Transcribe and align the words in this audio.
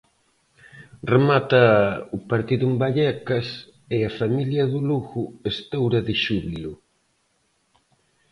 Remata 1.13 1.63
o 2.15 2.17
partido 2.31 2.63
en 2.69 2.75
Vallecas 2.83 3.47
e 3.95 3.97
a 4.03 4.11
familia 4.19 4.63
do 4.71 4.79
Lugo 4.89 5.23
estoura 5.51 5.99
de 6.07 6.15
xúbilo. 6.23 6.73